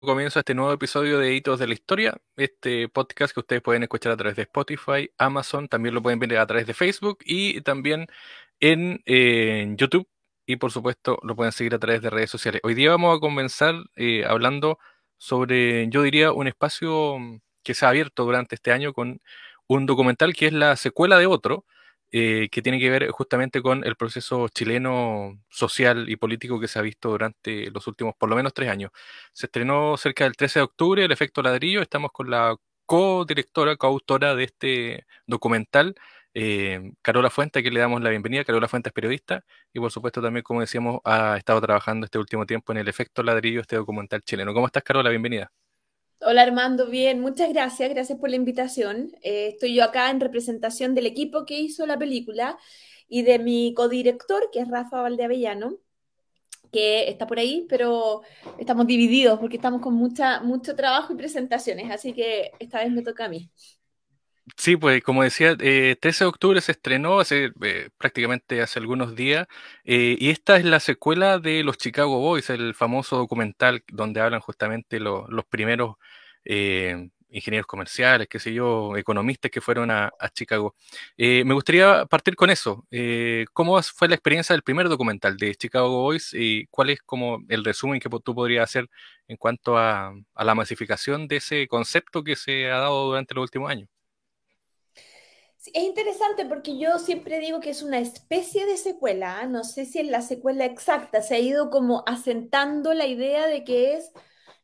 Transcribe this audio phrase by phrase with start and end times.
[0.00, 3.82] comienzo a este nuevo episodio de Hitos de la Historia, este podcast que ustedes pueden
[3.82, 7.60] escuchar a través de Spotify, Amazon, también lo pueden ver a través de Facebook y
[7.62, 8.06] también
[8.60, 10.08] en, YouTube
[10.46, 12.60] y por supuesto lo pueden seguir a través de redes sociales.
[12.64, 14.78] Hoy día vamos a comenzar eh, hablando
[15.18, 17.18] sobre, yo diría, un espacio
[17.64, 19.20] que se ha abierto durante este año con
[19.66, 21.64] un documental que es la secuela de otro,
[22.12, 26.78] eh, que tiene que ver justamente con el proceso chileno social y político que se
[26.78, 28.90] ha visto durante los últimos por lo menos tres años.
[29.32, 34.34] Se estrenó cerca del 13 de octubre el efecto ladrillo, estamos con la co-directora, co-autora
[34.34, 35.94] de este documental,
[36.34, 38.44] eh, Carola Fuente, que le damos la bienvenida.
[38.44, 42.46] Carola Fuente es periodista y por supuesto también, como decíamos, ha estado trabajando este último
[42.46, 44.54] tiempo en el efecto ladrillo, este documental chileno.
[44.54, 45.10] ¿Cómo estás, Carola?
[45.10, 45.50] Bienvenida.
[46.20, 49.12] Hola Armando, bien, muchas gracias, gracias por la invitación.
[49.22, 52.58] Eh, estoy yo acá en representación del equipo que hizo la película
[53.08, 55.76] y de mi codirector, que es Rafa Valdeavellano,
[56.72, 58.22] que está por ahí, pero
[58.58, 63.02] estamos divididos porque estamos con mucha, mucho trabajo y presentaciones, así que esta vez me
[63.02, 63.50] toca a mí.
[64.56, 69.14] Sí, pues como decía, eh, 13 de octubre se estrenó hace eh, prácticamente hace algunos
[69.16, 69.46] días
[69.84, 74.40] eh, y esta es la secuela de los Chicago Boys, el famoso documental donde hablan
[74.40, 75.96] justamente los primeros
[76.44, 80.74] eh, ingenieros comerciales, qué sé yo, economistas que fueron a, Chicago.
[81.16, 82.86] me gustaría partir con eso.
[83.52, 87.64] ¿Cómo fue la experiencia del primer documental de Chicago Boys y cuál es como el
[87.64, 88.88] resumen que tú podrías hacer
[89.26, 93.70] en cuanto a la masificación de ese concepto que se ha dado durante los últimos
[93.70, 93.97] años?
[95.74, 99.46] Es interesante porque yo siempre digo que es una especie de secuela, ¿ah?
[99.46, 103.64] no sé si es la secuela exacta, se ha ido como asentando la idea de
[103.64, 104.12] que es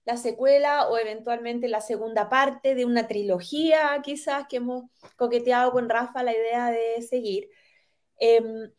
[0.05, 4.85] la secuela o eventualmente la segunda parte de una trilogía, quizás que hemos
[5.17, 7.49] coqueteado con Rafa la idea de seguir.
[8.19, 8.71] Em,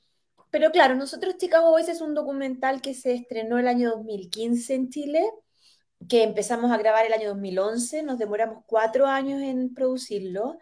[0.52, 4.90] pero claro, nosotros Chicago Boys es un documental que se estrenó el año 2015 en
[4.90, 5.32] Chile,
[6.08, 10.60] que empezamos a grabar el año 2011, nos demoramos cuatro años en producirlo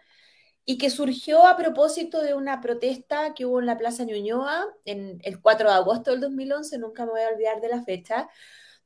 [0.64, 5.18] y que surgió a propósito de una protesta que hubo en la Plaza Ñuñoa en
[5.22, 8.28] el 4 de agosto del 2011, nunca me voy a olvidar de la fecha,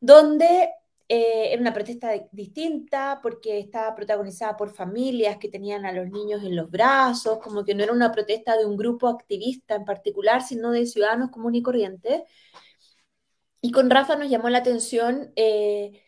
[0.01, 0.71] donde
[1.09, 6.43] eh, era una protesta distinta porque estaba protagonizada por familias que tenían a los niños
[6.45, 10.43] en los brazos, como que no era una protesta de un grupo activista en particular,
[10.43, 12.23] sino de ciudadanos comunes y corrientes.
[13.61, 16.03] Y con Rafa nos llamó la atención eh,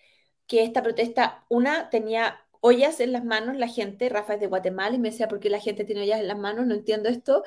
[0.46, 4.94] que esta protesta, una, tenía ollas en las manos la gente, Rafa es de Guatemala
[4.96, 6.66] y me decía, ¿por qué la gente tiene ollas en las manos?
[6.66, 7.42] No entiendo esto.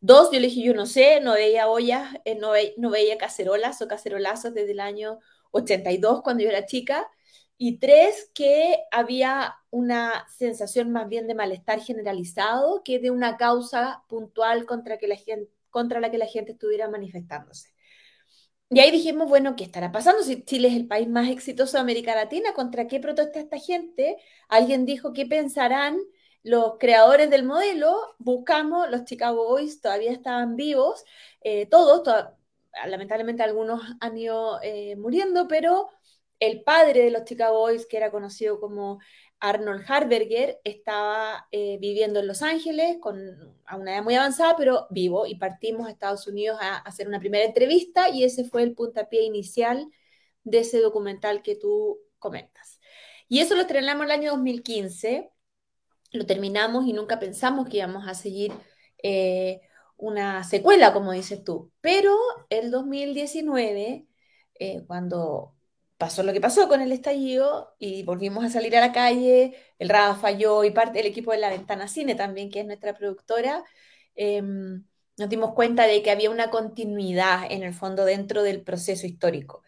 [0.00, 3.82] Dos, yo le dije, yo no sé, no veía ollas, eh, no, no veía cacerolas
[3.82, 5.18] o cacerolazos desde el año
[5.52, 7.08] 82 cuando yo era chica.
[7.56, 14.04] Y tres, que había una sensación más bien de malestar generalizado que de una causa
[14.08, 17.70] puntual contra, que la gente, contra la que la gente estuviera manifestándose.
[18.70, 20.22] Y ahí dijimos, bueno, ¿qué estará pasando?
[20.22, 24.18] Si Chile es el país más exitoso de América Latina, ¿contra qué protesta esta gente?
[24.48, 25.96] Alguien dijo, ¿qué pensarán
[26.42, 27.96] los creadores del modelo?
[28.18, 31.02] Buscamos, los Chicago Boys todavía estaban vivos,
[31.40, 32.02] eh, todos,
[32.86, 35.88] lamentablemente algunos han ido eh, muriendo, pero
[36.38, 39.00] el padre de los Chicago Boys, que era conocido como
[39.40, 44.86] Arnold Harberger estaba eh, viviendo en Los Ángeles con, a una edad muy avanzada, pero
[44.90, 48.74] vivo, y partimos a Estados Unidos a, hacer una primera entrevista y ese fue el
[48.74, 49.86] puntapié inicial
[50.44, 52.80] de ese documental que tú comentas.
[53.28, 55.30] Y eso lo estrenamos el año 2015,
[56.12, 58.52] lo terminamos y nunca pensamos que íbamos a seguir
[59.02, 59.60] eh,
[59.96, 62.16] una secuela, como dices tú, pero
[62.50, 64.06] el 2019,
[64.60, 65.57] eh, cuando
[65.98, 69.88] pasó lo que pasó con el estallido y volvimos a salir a la calle, el
[69.88, 73.64] Rafa, yo y parte del equipo de La Ventana Cine también, que es nuestra productora,
[74.14, 74.84] em,
[75.16, 79.62] nos dimos cuenta de que había una continuidad en el fondo dentro del proceso histórico.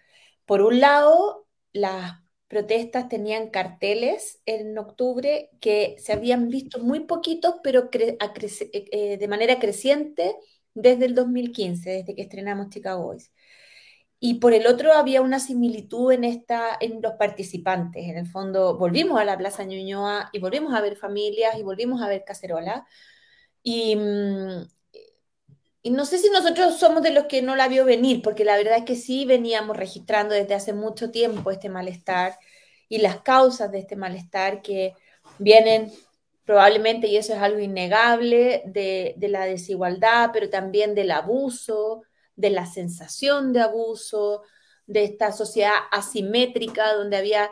[0.46, 7.56] Por un lado, las protestas tenían carteles en octubre que se habían visto muy poquitos,
[7.62, 8.16] pero eh,
[8.92, 10.36] eh, de manera creciente
[10.74, 13.32] desde el 2015, desde que estrenamos Chicago Boys
[14.22, 18.04] y por el otro había una similitud en, esta, en los participantes.
[18.04, 22.02] En el fondo, volvimos a la Plaza Ñuñoa y volvimos a ver familias y volvimos
[22.02, 22.86] a ver cacerola.
[23.62, 24.68] Y, mm,
[25.82, 28.56] y no sé si nosotros somos de los que no la vio venir, porque la
[28.58, 32.38] verdad es que sí veníamos registrando desde hace mucho tiempo este malestar
[32.90, 34.94] y las causas de este malestar que
[35.38, 35.90] vienen
[36.44, 42.02] probablemente, y eso es algo innegable, de, de la desigualdad, pero también del abuso,
[42.36, 44.42] de la sensación de abuso,
[44.86, 47.50] de esta sociedad asimétrica donde había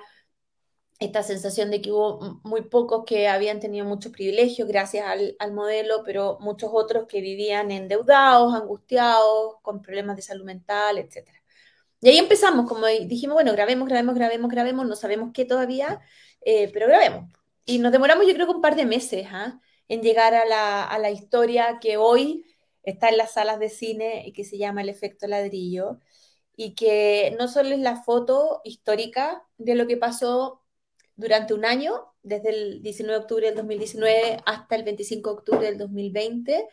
[0.98, 6.02] esta sensación de que hubo muy pocos que habían tenido muchos privilegios gracias al, modelo,
[6.04, 11.28] pero muchos otros que vivían endeudados, angustiados, con problemas de salud mental, etc.
[12.00, 16.00] Y ahí empezamos, como dijimos, bueno, grabemos, grabemos, grabemos, grabemos, no sabemos qué todavía,
[16.40, 17.32] eh, pero grabemos.
[17.64, 19.60] Y nos demoramos yo creo que un par de meses ¿ah?
[19.88, 22.44] en llegar a la, a la historia que hoy
[22.82, 25.98] está en las salas de cine y que se llama El efecto ladrillo
[26.56, 30.62] y que no solo es la foto histórica de lo que pasó
[31.16, 35.66] durante un año, desde el 19 de octubre del 2019 hasta el 25 de octubre
[35.66, 36.66] del 2020,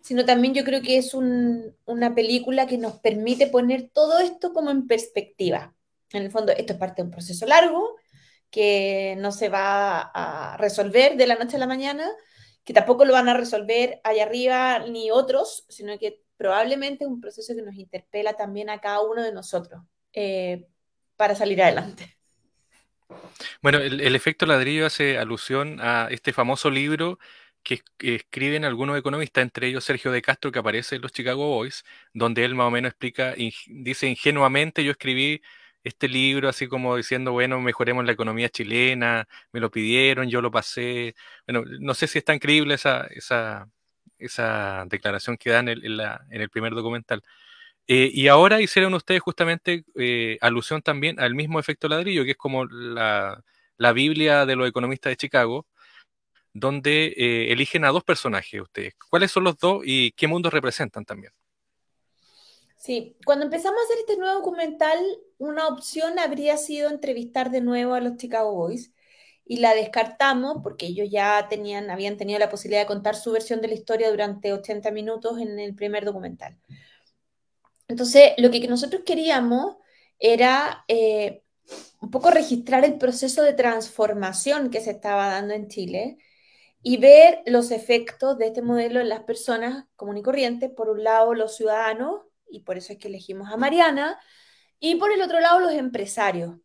[0.00, 4.52] sino también yo creo que es un, una película que nos permite poner todo esto
[4.52, 5.74] como en perspectiva.
[6.12, 7.96] En el fondo, esto es parte de un proceso largo
[8.50, 12.08] que no se va a resolver de la noche a la mañana,
[12.64, 17.20] que tampoco lo van a resolver allá arriba ni otros, sino que probablemente es un
[17.20, 19.82] proceso que nos interpela también a cada uno de nosotros
[20.12, 20.66] eh,
[21.16, 22.16] para salir adelante.
[23.62, 27.18] Bueno, el, el, efecto ladrillo hace alusión a este famoso libro
[27.64, 31.84] que, escriben algunos economistas, entre ellos Sergio de Castro, que aparece en los Chicago Boys,
[32.12, 33.34] donde él más o menos explica,
[33.66, 35.42] dice ingenuamente, yo escribí
[35.84, 40.50] este libro así como diciendo, bueno, mejoremos la economía chilena, me lo pidieron, yo lo
[40.50, 41.14] pasé.
[41.46, 43.68] Bueno, no sé si es tan creíble esa, esa,
[44.18, 47.22] esa declaración que dan en, en, la, en el primer documental.
[47.86, 52.36] Eh, y ahora hicieron ustedes justamente eh, alusión también al mismo efecto ladrillo, que es
[52.36, 53.42] como la,
[53.76, 55.66] la Biblia de los economistas de Chicago,
[56.54, 58.94] donde eh, eligen a dos personajes ustedes.
[59.10, 61.32] ¿Cuáles son los dos y qué mundos representan también?
[62.84, 64.98] Sí, cuando empezamos a hacer este nuevo documental,
[65.38, 68.92] una opción habría sido entrevistar de nuevo a los Chicago Boys
[69.46, 73.62] y la descartamos porque ellos ya tenían, habían tenido la posibilidad de contar su versión
[73.62, 76.58] de la historia durante 80 minutos en el primer documental.
[77.88, 79.76] Entonces, lo que nosotros queríamos
[80.18, 81.42] era eh,
[82.02, 86.18] un poco registrar el proceso de transformación que se estaba dando en Chile
[86.82, 91.02] y ver los efectos de este modelo en las personas comunes y corrientes, por un
[91.02, 94.18] lado los ciudadanos, y por eso es que elegimos a Mariana,
[94.78, 96.56] y por el otro lado los empresarios,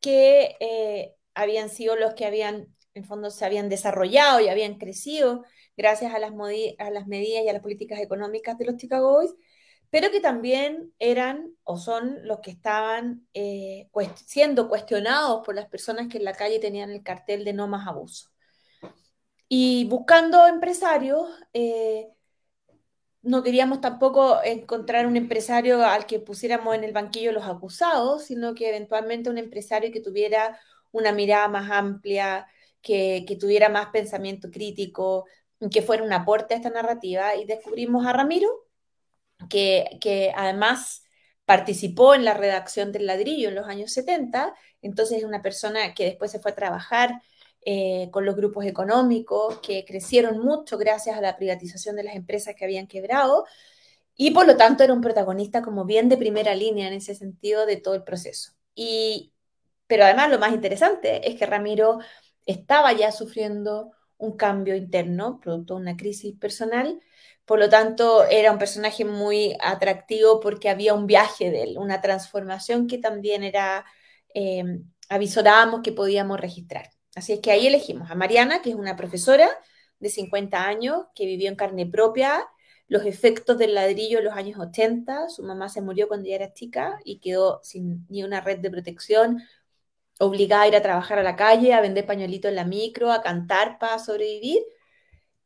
[0.00, 5.44] que eh, habían sido los que habían, en fondo, se habían desarrollado y habían crecido
[5.76, 9.34] gracias a las, medidas y a las políticas económicas de los Chicago Boys,
[9.90, 13.88] pero que también eran o son los que estaban eh,
[14.26, 17.86] siendo cuestionados por las personas que en la calle tenían el cartel de no más
[17.86, 18.30] abuso.
[19.48, 22.08] Y buscando empresarios, eh,
[23.28, 28.54] no queríamos tampoco encontrar un empresario al que pusiéramos en el banquillo los acusados, sino
[28.54, 30.58] que eventualmente un empresario que tuviera
[30.92, 32.46] una mirada más amplia,
[32.80, 35.26] que, que tuviera más pensamiento crítico,
[35.70, 37.36] que fuera un aporte a esta narrativa.
[37.36, 38.48] Y descubrimos a Ramiro,
[39.50, 41.04] que, que además
[41.44, 46.04] participó en la redacción del ladrillo en los años 70, entonces es una persona que
[46.04, 47.20] después se fue a trabajar
[47.62, 52.54] eh, con los grupos económicos que crecieron mucho gracias a la privatización de las empresas
[52.54, 53.44] que habían quebrado
[54.16, 57.66] y por lo tanto era un protagonista como bien de primera línea en ese sentido
[57.66, 58.52] de todo el proceso.
[58.74, 59.32] Y,
[59.86, 62.00] pero además lo más interesante es que Ramiro
[62.46, 67.00] estaba ya sufriendo un cambio interno, producto de una crisis personal,
[67.44, 72.00] por lo tanto era un personaje muy atractivo porque había un viaje de él, una
[72.00, 73.84] transformación que también era,
[74.34, 76.90] eh, avisorábamos que podíamos registrar.
[77.18, 79.50] Así es que ahí elegimos a Mariana, que es una profesora
[79.98, 82.46] de 50 años, que vivió en carne propia
[82.86, 85.28] los efectos del ladrillo en los años 80.
[85.28, 88.70] Su mamá se murió cuando ella era chica y quedó sin ni una red de
[88.70, 89.42] protección,
[90.20, 93.20] obligada a ir a trabajar a la calle, a vender pañuelitos en la micro, a
[93.20, 94.62] cantar para sobrevivir,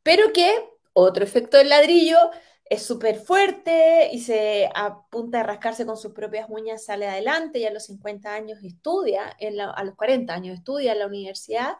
[0.03, 0.53] pero que
[0.93, 2.19] otro efecto del ladrillo
[2.65, 7.65] es súper fuerte y se apunta a rascarse con sus propias uñas, sale adelante y
[7.65, 11.73] a los 50 años estudia, en a los 40 años estudia en la universidad,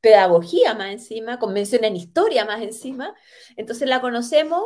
[0.00, 3.14] pedagogía más encima, convención en historia más encima.
[3.56, 4.62] Entonces la conocemos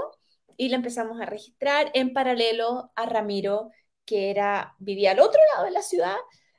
[0.57, 3.71] y la empezamos a registrar en paralelo a Ramiro,
[4.05, 6.17] que era, vivía al otro lado de la ciudad,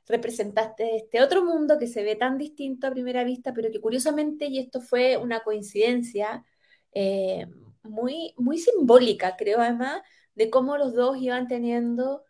[0.08, 4.46] representaste este otro mundo que se ve tan distinto a primera vista, pero que curiosamente,
[4.46, 6.46] y esto fue una coincidencia,
[6.94, 7.48] eh,
[7.89, 10.01] muy, muy simbólica, creo, además,
[10.36, 12.24] de cómo los dos iban teniendo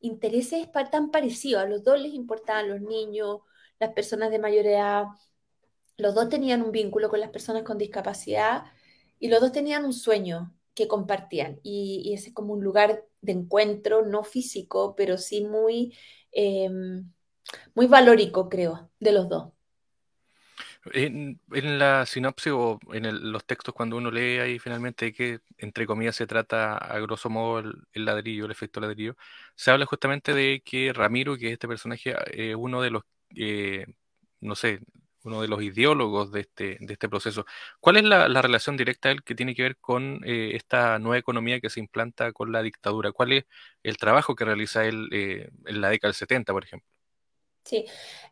[0.00, 1.62] intereses tan parecidos.
[1.62, 3.40] A los dos les importaban los niños,
[3.80, 5.04] las personas de mayor edad.
[5.96, 8.64] Los dos tenían un vínculo con las personas con discapacidad
[9.18, 11.60] y los dos tenían un sueño que compartían.
[11.62, 15.96] Y, ese es como un lugar de encuentro, no físico, pero sí muy,
[16.32, 16.68] eh,
[17.74, 19.53] muy valórico, creo, de los dos.
[20.92, 21.40] En,
[21.78, 26.16] la sinopsis o en el, los textos cuando uno lee ahí finalmente que entre comillas
[26.16, 29.16] se trata a grosso modo el, ladrillo, el efecto ladrillo,
[29.54, 33.02] se habla justamente de que Ramiro, que es este personaje, es uno de los,
[33.34, 33.86] eh,
[34.40, 34.80] no sé,
[35.24, 37.46] uno de los ideólogos de este, de este proceso.
[37.80, 41.70] ¿Cuál es la, relación directa que tiene que ver con eh, esta nueva economía que
[41.70, 43.12] se implanta con la dictadura?
[43.12, 43.44] ¿Cuál es
[43.82, 46.93] el trabajo que realiza él eh, en la década del 70, por ejemplo?
[47.64, 47.86] Sí,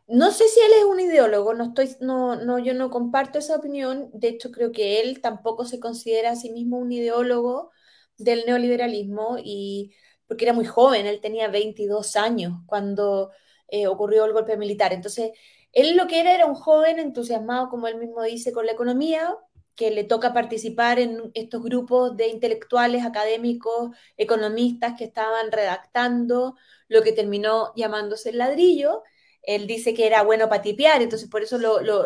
[0.07, 3.55] no sé si él es un ideólogo, no estoy, no, no, yo no comparto esa
[3.55, 4.09] opinión.
[4.13, 7.71] De hecho, creo que él tampoco se considera a sí mismo un ideólogo
[8.17, 9.93] del neoliberalismo y
[10.27, 13.31] porque era muy joven, él tenía 22 años cuando
[13.67, 14.93] eh, ocurrió el golpe militar.
[14.93, 15.31] Entonces,
[15.71, 19.35] él lo que era era un joven entusiasmado, como él mismo dice, con la economía,
[19.75, 26.55] que le toca participar en estos grupos de intelectuales, académicos, economistas que estaban redactando
[26.87, 29.01] lo que terminó llamándose el ladrillo.
[29.43, 31.57] Él dice que era bueno para tipear, entonces por eso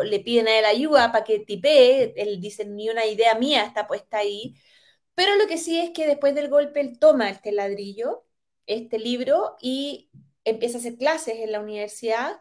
[0.04, 2.14] le piden a él ayuda para que tipee.
[2.16, 4.54] Él dice, ni una idea mía está puesta ahí.
[5.14, 8.24] Pero lo que sí es que después del golpe él toma este ladrillo,
[8.66, 10.10] este libro, y
[10.44, 12.38] empieza a hacer clases en la universidad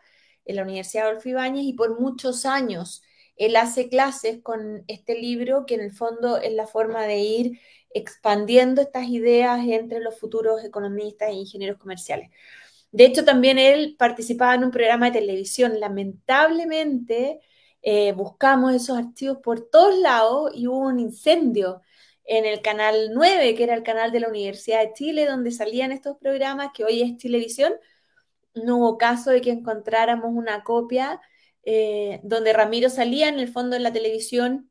[0.48, 3.04] en la Universidad Adolfo Ibáñez y por muchos años
[3.36, 7.60] él hace clases con este libro que en el fondo es la forma de ir
[7.92, 12.32] expandiendo estas ideas entre los futuros economistas e ingenieros comerciales.
[12.91, 15.79] De hecho, también él participaba en un programa de televisión.
[15.79, 17.39] Lamentablemente,
[17.82, 21.82] eh, buscamos esos archivos por todos lados y hubo un incendio
[22.25, 25.91] en el canal 9, que era el canal de la Universidad de Chile, donde salían
[25.91, 27.74] estos programas, que hoy es televisión,
[28.56, 31.22] no hubo caso de que encontráramos una copia
[31.63, 34.70] eh, donde Ramiro salía en el fondo en la televisión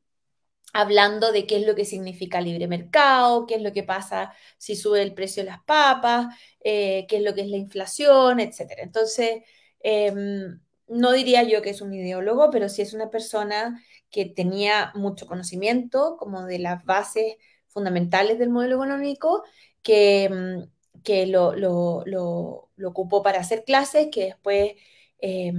[0.77, 4.75] hablando de qué es lo que significa libre mercado, qué es lo que pasa si
[4.75, 6.27] sube el precio de las papas,
[6.63, 8.73] eh, qué es lo que es la inflación, etc.
[8.83, 9.41] Entonces,
[9.79, 14.91] em, no diría yo que es un ideólogo, pero sí es una persona que tenía
[14.93, 19.43] mucho conocimiento como de las bases fundamentales del modelo económico,
[19.81, 20.69] que em,
[21.03, 24.73] que lo, lo, lo, ocupó para hacer clases, que después
[25.19, 25.51] eh,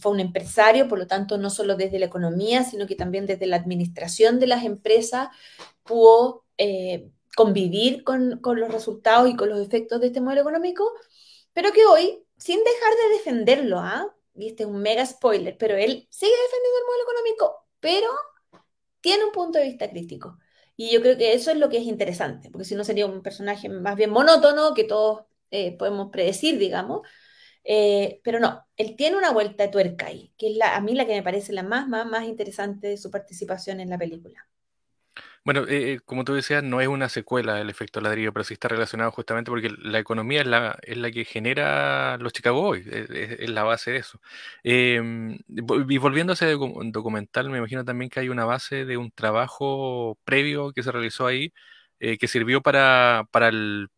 [0.00, 3.46] fue un empresario, por lo tanto, no solo desde la economía, sino que también desde
[3.46, 5.28] la administración de las empresas
[5.82, 10.90] pudo eh, convivir con, con, los resultados y con los efectos de este modelo económico,
[11.52, 14.14] pero que hoy, sin dejar de defenderlo, ¿ah?
[14.34, 18.08] y este es un mega spoiler, pero él sigue defendiendo el modelo económico, pero
[19.00, 20.38] tiene un punto de vista crítico.
[20.76, 23.22] Y yo creo que eso es lo que es interesante, porque si no sería un
[23.22, 27.06] personaje más bien monótono que todos eh, podemos predecir, digamos.
[27.68, 30.94] Eh, pero no, él tiene una vuelta de tuerca ahí, que es la, a mí
[30.94, 34.46] la que me parece la más, más, más interesante de su participación en la película.
[35.46, 38.54] Bueno, eh, eh, como tú decías, no es una secuela del efecto ladrillo, pero sí
[38.54, 42.84] está relacionado justamente porque la economía es la, es la que genera los Chicago Boys,
[42.86, 44.20] es, la base de eso.
[44.64, 49.12] Em, y volviendo a ese documental, me imagino también que hay una base de un
[49.12, 51.52] trabajo previo que se realizó ahí,
[52.00, 53.88] eh, que sirvió para, para, el,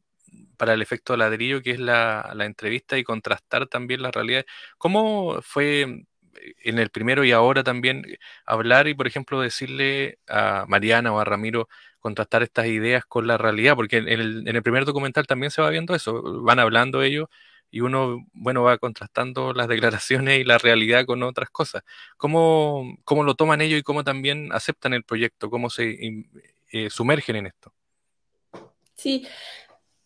[0.59, 4.47] para el efecto ladrillo, que es la, la entrevista y contrastar también las realidades.
[4.77, 6.07] ¿Cómo fue
[6.65, 8.05] en el primero y ahora también
[8.45, 11.69] hablar y, por ejemplo, decirle a Mariana o a Ramiro
[12.01, 15.95] contrastar estas ideas con la realidad, porque en el, primer documental también se va viendo
[15.95, 17.29] eso, van hablando ellos
[17.71, 21.83] y uno, bueno, va contrastando las declaraciones y la realidad con otras cosas.
[22.17, 25.51] ¿Cómo, cómo lo toman ellos y cómo también aceptan el proyecto?
[25.51, 25.99] ¿Cómo se
[26.73, 27.73] eh, sumergen en esto?
[28.95, 29.27] Sí,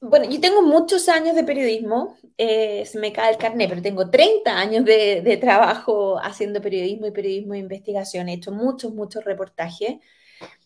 [0.03, 4.11] bueno, yo tengo muchos años de periodismo, eh, se me cae el carnet, pero tengo
[4.11, 8.29] 30 años de, trabajo haciendo periodismo y periodismo de investigación.
[8.29, 9.99] He hecho muchos, muchos reportajes.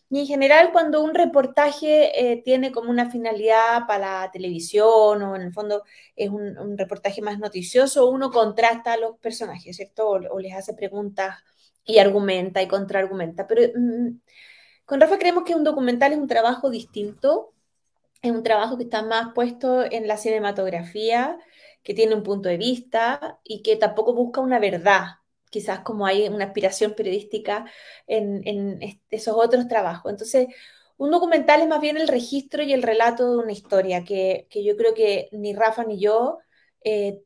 [0.09, 5.35] Y en general, cuando un reportaje eh, tiene como una finalidad para la televisión o
[5.35, 5.83] en el fondo
[6.15, 10.09] es un, reportaje más noticioso, uno contrasta a los personajes, ¿cierto?
[10.09, 11.35] O, les hace preguntas
[11.85, 13.45] y argumenta y contraargumenta.
[13.47, 14.19] Pero mm,
[14.85, 17.53] con Rafa creemos que un documental es un trabajo distinto
[18.21, 21.37] es un trabajo que está más puesto en la cinematografía,
[21.83, 25.05] que tiene un punto de vista y que tampoco busca una verdad,
[25.49, 27.65] quizás como hay una aspiración periodística
[28.07, 30.11] en, esos otros trabajos.
[30.11, 30.47] Entonces,
[30.97, 34.75] un documental es más bien el registro y el relato de una historia que, yo
[34.77, 36.39] creo que ni Rafa ni yo
[36.83, 37.21] eh,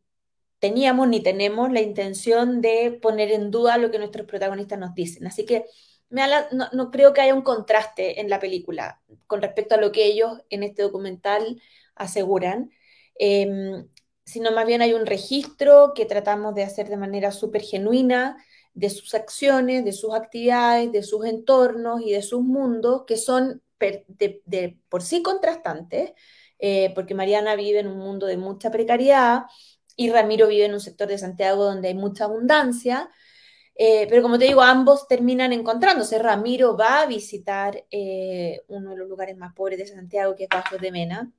[0.59, 5.25] teníamos ni tenemos la intención de poner en duda lo que nuestros protagonistas nos dicen.
[5.27, 5.65] Así que
[6.11, 10.39] no, creo que haya un contraste en la película con respecto a lo que ellos
[10.49, 11.61] en este documental
[11.95, 12.71] aseguran,
[13.15, 13.87] em,
[14.25, 18.37] sino más bien hay un registro que tratamos de hacer de manera súper genuina
[18.73, 23.61] de sus acciones, de sus actividades, de sus entornos y de sus mundos que son
[23.79, 26.11] de, por sí contrastantes,
[26.59, 29.43] eh, porque Mariana vive en un mundo de mucha precariedad
[29.95, 33.09] y Ramiro vive en un sector de Santiago donde hay mucha abundancia,
[33.75, 36.19] eh, pero como te digo, ambos terminan encontrándose.
[36.19, 40.49] Ramiro va a visitar eh, uno de los lugares más pobres de Santiago, que es
[40.49, 41.31] Bajo de Mena.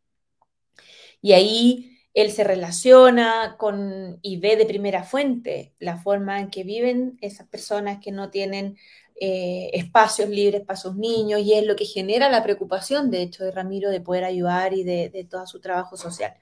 [1.21, 6.65] Y ahí él se relaciona con y ve de primera fuente la forma en que
[6.65, 8.77] viven esas personas que no tienen
[9.21, 13.45] eh, espacios libres para sus niños y es lo que genera la preocupación, de hecho,
[13.45, 16.35] de Ramiro de poder ayudar y de todo su trabajo social.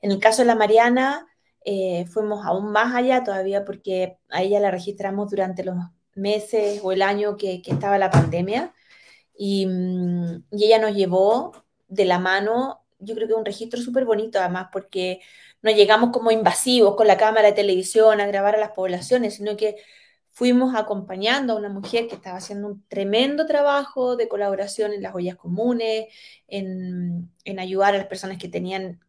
[0.00, 1.26] En el caso de la Mariana,
[1.64, 5.76] eh, fuimos aún más allá todavía porque a ella la registramos durante los
[6.14, 8.74] meses o el año que, que estaba la pandemia.
[9.36, 11.52] Y, mm, y, ella nos llevó
[11.88, 15.20] de la mano, yo creo que un registro súper bonito además porque
[15.62, 19.56] no llegamos como invasivos con la cámara de televisión a grabar a las poblaciones, sino
[19.56, 19.76] que
[20.30, 25.14] fuimos acompañando a una mujer que estaba haciendo un tremendo trabajo de colaboración en las
[25.14, 26.06] ollas comunes,
[26.48, 29.00] en, en ayudar a las personas que tenían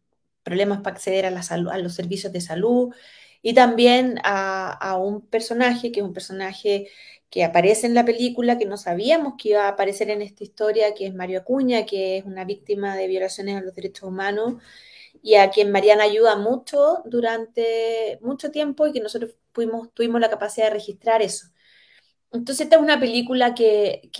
[0.46, 2.94] problemas para acceder a, la salud, a los servicios de salud,
[3.42, 6.88] y también a, un personaje que es un personaje
[7.30, 10.94] que aparece en la película, que no sabíamos que iba a aparecer en esta historia,
[10.94, 14.54] que es Mario Acuña, que es una víctima de violaciones a los derechos humanos
[15.22, 20.66] y a quien Mariana ayuda mucho durante mucho tiempo y que nosotros tuvimos la capacidad
[20.68, 21.48] de registrar eso.
[22.32, 24.10] Entonces esta es una película que,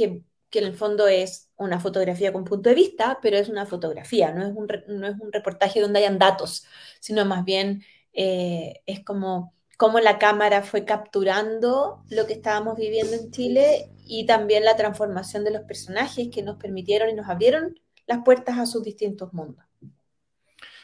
[0.57, 4.33] que, en el fondo es una fotografía con punto de vista, pero es una fotografía,
[4.33, 6.65] no es un, no es un reportaje donde hayan datos,
[7.01, 13.15] sino más bien eh, es como cómo la cámara fue capturando lo que estábamos viviendo
[13.15, 17.79] en Chile y también la transformación de los personajes que nos permitieron y nos abrieron
[18.07, 19.65] las puertas a sus distintos mundos.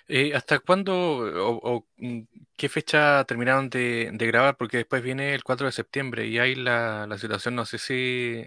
[0.09, 2.23] Eh, ¿Hasta cuándo o, o, mm,
[2.57, 4.57] qué fecha terminaron de, de, grabar?
[4.57, 8.45] Porque después viene el 4 de septiembre y ahí la, la situación no sé si,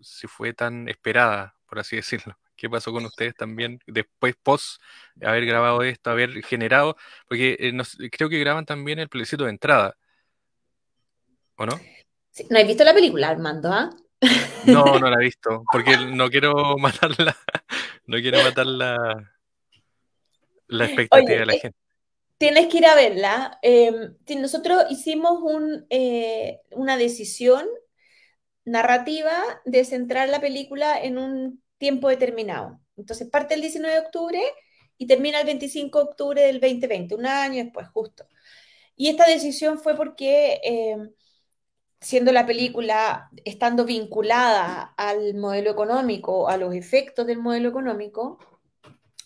[0.00, 2.38] si fue tan esperada, por así decirlo.
[2.56, 4.80] ¿Qué pasó con ustedes también después, post
[5.20, 6.96] haber grabado esto, haber generado?
[7.26, 9.96] Porque eh, nos, creo que graban también el plebiscito de entrada,
[11.56, 11.80] ¿o no?
[12.30, 13.72] Sí, ¿No has visto la película, Armando?
[13.72, 13.90] ¿ah?
[14.66, 17.36] No, no la he visto, porque no quiero matarla,
[18.06, 19.32] no quiero matarla
[20.72, 21.78] la expectativa Oye, de la eh, gente.
[22.38, 23.58] Tienes que ir a verla.
[23.62, 23.92] Eh,
[24.26, 27.66] si nosotros hicimos un, eh, una decisión
[28.64, 29.32] narrativa
[29.64, 32.80] de centrar la película en un tiempo determinado.
[32.96, 34.40] Entonces parte el 19 de octubre
[34.98, 38.26] y termina el 25 de octubre del 2020, un año después, justo.
[38.96, 40.96] Y esta decisión fue porque, eh,
[42.00, 48.38] siendo la película, estando vinculada al modelo económico, a los efectos del modelo económico,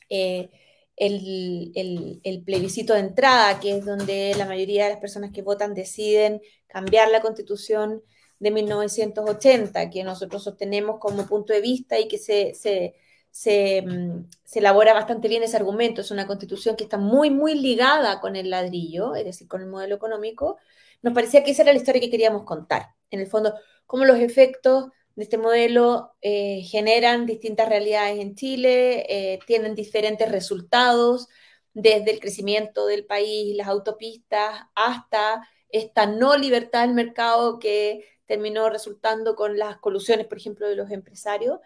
[0.09, 0.51] eh,
[0.97, 5.43] el, el, el, plebiscito de entrada, que es donde la mayoría de las personas que
[5.43, 8.03] votan deciden cambiar la constitución
[8.39, 12.95] de 1980, que nosotros sostenemos como punto de vista y que se, se,
[13.31, 16.01] se, mm, se, elabora bastante bien ese argumento.
[16.01, 19.69] Es una constitución que está muy, muy ligada con el ladrillo, es decir, con el
[19.69, 20.59] modelo económico.
[21.03, 22.95] Nos parecía que esa era la historia que queríamos contar.
[23.11, 23.55] En el fondo,
[23.87, 30.31] cómo los efectos de este modelo eh, generan distintas realidades en Chile, eh, tienen diferentes
[30.31, 31.29] resultados,
[31.73, 38.71] desde el crecimiento del país, las autopistas, hasta esta no libertad del mercado que terminó
[38.71, 41.59] resultando con las colusiones, por ejemplo, de los empresarios.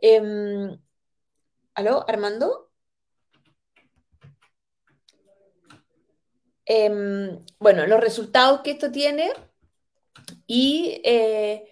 [0.00, 0.20] Eh,
[1.74, 2.70] ¿Aló, Armando?
[6.66, 9.32] Eh, bueno, los resultados que esto tiene
[10.46, 11.71] y eh,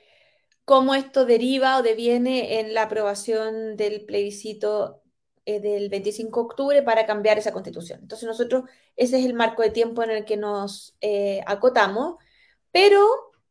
[0.65, 5.03] cómo esto deriva o deviene en la aprobación del plebiscito
[5.47, 8.01] eh, del 25 de octubre para cambiar esa constitución.
[8.03, 8.65] Entonces nosotros,
[8.97, 12.17] ese es el marco de tiempo en el que nos eh, acotamos,
[12.71, 13.05] pero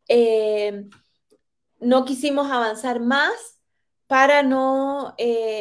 [0.07, 0.85] eh,
[1.79, 3.59] no quisimos avanzar más
[4.07, 5.15] para, no,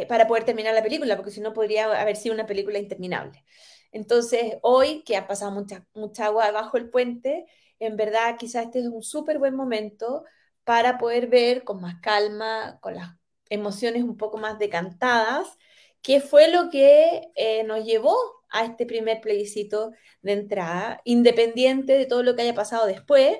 [0.08, 3.44] para poder terminar la película, porque si no podría haber sido una película interminable.
[3.92, 7.46] Entonces, hoy, que ha pasado mucha, mucha agua bajo el puente,
[7.78, 10.24] en verdad quizás este es un súper buen momento
[10.68, 13.16] para poder ver con más calma, con las
[13.48, 15.56] emociones un poco más decantadas,
[16.02, 18.14] qué fue lo que eh, nos llevó
[18.50, 23.38] a este primer plebiscito de entrada, independiente de todo lo que haya pasado después.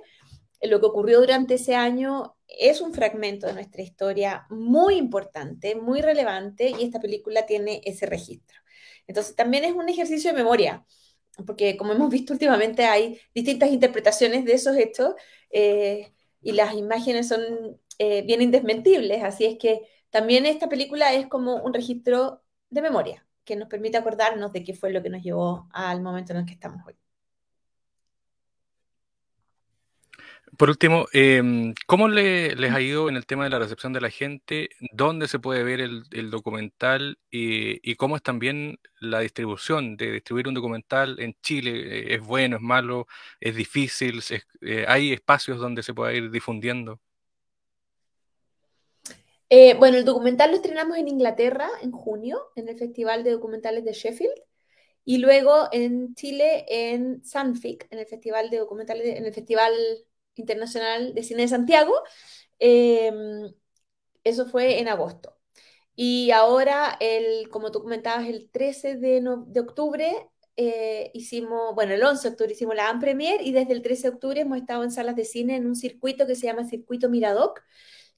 [0.63, 6.01] Lo que ocurrió durante ese año es un fragmento de nuestra historia muy importante, muy
[6.01, 8.59] relevante, y esta película tiene ese registro.
[9.07, 10.87] Entonces, también es un ejercicio de memoria,
[11.47, 15.13] porque como hemos visto últimamente hay distintas interpretaciones de esos hechos
[15.51, 17.41] eh, y las imágenes son
[17.99, 23.27] eh, bien indesmentibles, así es que también esta película es como un registro de memoria
[23.45, 26.47] que nos permite acordarnos de qué fue lo que nos llevó al momento en el
[26.47, 26.97] que estamos hoy.
[30.57, 34.01] Por último, eh, ¿cómo le, les ha ido en el tema de la recepción de
[34.01, 34.71] la gente?
[34.93, 37.19] ¿Dónde se puede ver el, documental?
[37.31, 42.15] Y, cómo es también la distribución de distribuir un documental en Chile?
[42.15, 43.07] ¿Es bueno, es malo,
[43.41, 44.23] es difícil?
[44.61, 47.01] Eh, ¿Hay espacios donde se pueda ir difundiendo?
[49.51, 53.85] Eh, bueno, el documental lo estrenamos en Inglaterra en junio, en el Festival de Documentales
[53.85, 54.35] de Sheffield.
[55.05, 59.73] y luego en Chile en Sanfic, en el Festival de Documentales, en el Festival
[60.39, 61.95] Internacional de Cine de Santiago.
[62.59, 63.53] Em,
[64.25, 65.37] eso fue en agosto.
[65.95, 72.03] Y ahora, el, como tú comentabas, el 13 de, de octubre eh, hicimos, bueno, el
[72.03, 74.83] 11 de octubre hicimos la Am Premier y desde el 13 de octubre hemos estado
[74.83, 77.63] en salas de cine en un circuito que se llama Circuito Miradoc,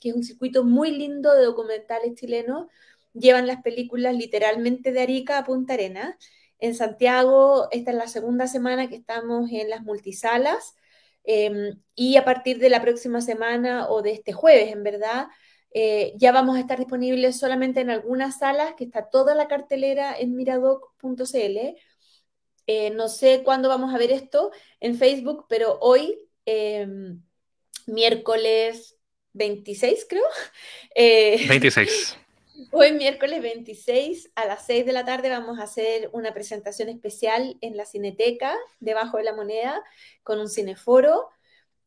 [0.01, 2.67] que es un circuito muy lindo de documentales chilenos.
[3.13, 6.17] Llevan las películas literalmente de Arica a Punta Arena.
[6.59, 10.77] En Santiago, esta es la segunda semana que estamos en las multisalas.
[11.25, 15.29] Em, y a partir de la próxima semana o de este jueves, en verdad,
[15.73, 20.19] eh, ya vamos a estar disponibles solamente en algunas salas, que está toda la cartelera
[20.19, 21.77] en miradoc.cl.
[22.67, 27.23] Eh, no sé cuándo vamos a ver esto en Facebook, pero hoy, em,
[27.87, 28.97] miércoles
[29.33, 30.25] 26, creo.
[31.49, 32.17] 26.
[32.61, 36.89] Eh, hoy, miércoles 26, a las 6 de la tarde, vamos a hacer una presentación
[36.89, 39.83] especial en la Cineteca, debajo de la moneda,
[40.23, 41.29] con un cineforo.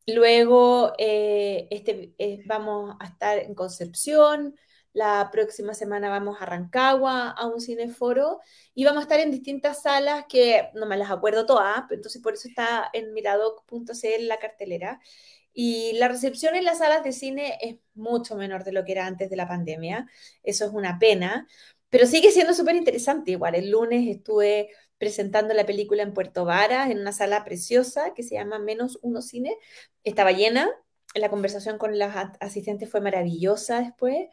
[0.08, 2.14] Luego, eh, este,
[2.46, 4.56] vamos a estar en Concepción,
[4.94, 8.42] la próxima semana vamos a Rancagua a un cineforo
[8.76, 12.34] y vamos a estar en distintas salas que no me las acuerdo todas, entonces por
[12.34, 15.00] eso está en miradoc.cl la cartelera.
[15.54, 19.06] Y la recepción en las salas de cine es mucho menor de lo que era
[19.06, 20.08] antes de la pandemia.
[20.44, 21.48] Eso es una pena,
[21.90, 23.32] pero sigue siendo súper interesante.
[23.32, 28.24] Igual, el lunes estuve presentando la película en Puerto Varas, en una sala preciosa que
[28.24, 29.58] se llama Menos Uno Cine.
[30.04, 30.70] Estaba llena,
[31.14, 34.28] la conversación con las asistentes fue maravillosa después.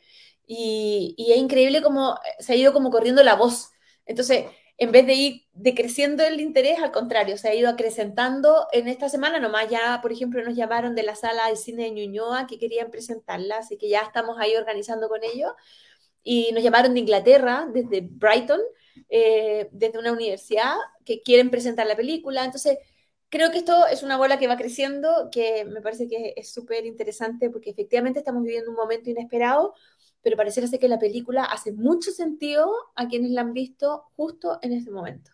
[0.47, 3.71] Y, es increíble cómo se ha ido como corriendo la voz.
[4.07, 4.47] Entonces,
[4.81, 9.11] en vez de ir decreciendo el interés, al contrario, se ha ido acrecentando en esta
[9.11, 9.39] semana.
[9.39, 12.91] Nomás ya, por ejemplo, nos llamaron de la sala de cine de Ñuñoa que querían
[12.91, 15.53] presentarla, así que ya estamos ahí organizando con ellos.
[16.23, 18.61] Y nos llamaron de Inglaterra, desde Brighton,
[19.11, 22.43] eh, desde una universidad, que quieren presentar la película.
[22.47, 22.79] Entonces,
[23.29, 26.87] creo que esto es una bola que va creciendo, que me parece que es súper
[26.87, 29.75] interesante porque efectivamente estamos viviendo un momento inesperado
[30.23, 34.59] pero pareciera ser que la película hace mucho sentido a quienes la han visto justo
[34.63, 35.31] en ese momento.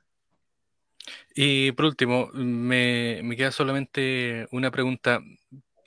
[1.35, 5.20] Y por último, me, queda solamente una pregunta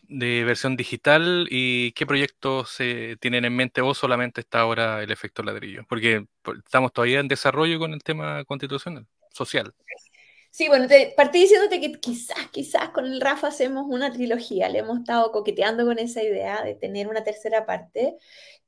[0.03, 5.11] de versión digital y qué proyectos se tienen en mente o solamente está ahora el
[5.11, 6.25] efecto ladrillo, porque
[6.65, 9.73] estamos todavía en desarrollo con el tema constitucional, social.
[10.51, 14.79] Sí, bueno, te partí diciéndote que quizás, quizás con el Rafa hacemos una trilogía, le
[14.79, 18.17] hemos estado coqueteando con esa idea de tener una tercera parte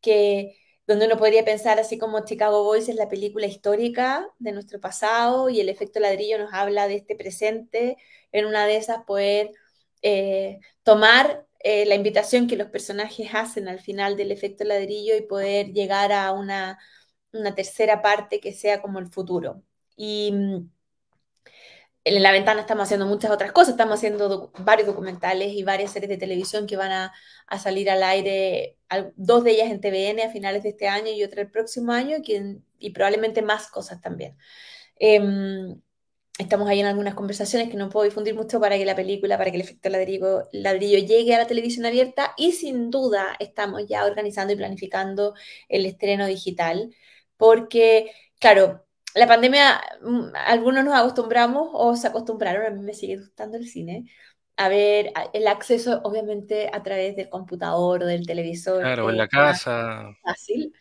[0.02, 4.80] que donde uno podría pensar así como Chicago Boys es la película histórica de nuestro
[4.80, 7.98] pasado y el efecto ladrillo nos habla de este presente,
[8.32, 9.52] en una de esas poder
[10.02, 15.22] eh, tomar eh, la invitación que los personajes hacen al final del efecto ladrillo y
[15.22, 16.80] poder llegar a una,
[17.34, 19.64] una tercera parte que sea como el futuro.
[19.96, 20.34] Y
[22.04, 26.10] en la ventana estamos haciendo muchas otras cosas, estamos haciendo varios documentales y varias series
[26.10, 27.14] de televisión que van a,
[27.60, 28.78] salir al aire,
[29.16, 32.18] dos de ellas en TVN a finales de este año y otra el próximo año
[32.80, 34.38] y, probablemente más cosas también.
[34.98, 35.82] Em,
[36.40, 39.52] estamos ahí en algunas conversaciones que no puedo difundir mucho para que la película, para
[39.52, 44.06] que el efecto ladrillo, ladrillo llegue a la televisión abierta y sin duda estamos ya
[44.06, 45.36] organizando y planificando
[45.70, 46.96] el estreno digital
[47.38, 53.18] porque, claro, la pandemia, mm, algunos nos acostumbramos o se acostumbraron, a mí me sigue
[53.18, 54.06] gustando el cine,
[54.58, 58.82] a ver el acceso obviamente a través del computador o del televisor.
[58.82, 60.16] Claro, en la casa.
[60.24, 60.74] Fácil.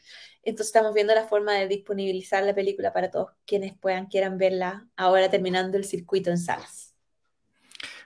[0.43, 4.87] Entonces estamos viendo la forma de disponibilizar la película para todos quienes puedan, quieran verla
[4.97, 6.95] ahora terminando el circuito en salas.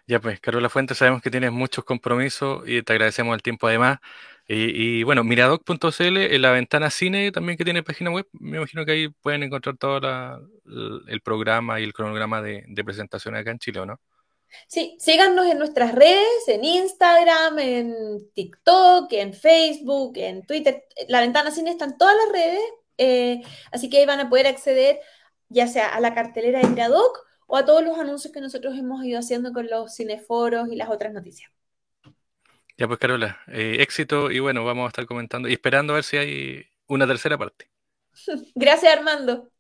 [0.07, 4.01] Ya pues, Carola Fuentes, sabemos que tienes muchos compromisos y te agradecemos el tiempo además.
[4.47, 8.93] Y, bueno, miradoc.cl, en la ventana cine también que tiene página web, me imagino que
[8.93, 10.01] ahí pueden encontrar todo
[11.09, 13.99] el programa y el cronograma de, de presentaciones acá en Chile, ¿o no?
[14.69, 20.85] Sí, síganos en nuestras redes, en Instagram, en TikTok, en Facebook, en Twitter.
[21.09, 22.63] La ventana cine está en todas las redes,
[22.99, 25.01] eh, así que ahí van a poder acceder
[25.49, 29.05] ya sea a la cartelera de Miradoc o a todos los anuncios que nosotros hemos
[29.05, 31.51] ido haciendo con los cineforos y las otras noticias.
[32.77, 36.05] Ya pues Carola, eh, éxito y bueno, vamos a estar comentando y esperando a ver
[36.05, 37.71] si hay una tercera parte.
[38.55, 39.51] Gracias Armando.